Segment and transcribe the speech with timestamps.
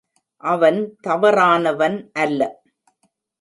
[0.43, 2.41] அவன் தவறானவன் அல்ல.